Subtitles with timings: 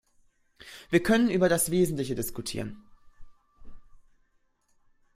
[0.89, 2.83] Wir können über das Wesentliche dikutieren.